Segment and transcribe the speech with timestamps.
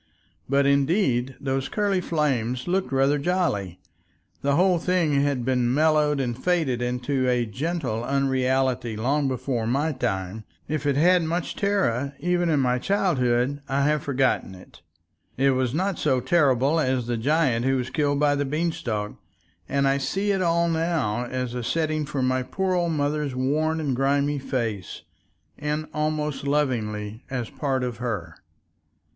[0.49, 3.79] But indeed those curly flames looked rather jolly.
[4.41, 9.91] The whole thing had been mellowed and faded into a gentle unreality long before my
[9.91, 14.81] time; if it had much terror even in my childhood I have forgotten it,
[15.37, 19.13] it was not so terrible as the giant who was killed by the Beanstalk,
[19.69, 23.79] and I see it all now as a setting for my poor old mother's worn
[23.79, 25.03] and grimy face,
[25.59, 28.33] and almost lovingly as a part of her.